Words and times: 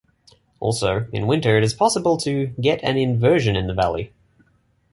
Also, 0.59 1.05
in 1.13 1.27
winter 1.27 1.59
it 1.59 1.63
is 1.63 1.75
possible 1.75 2.17
to 2.17 2.47
get 2.59 2.83
an 2.83 2.97
inversion 2.97 3.55
in 3.55 3.67
the 3.67 3.73
valley. 3.75 4.11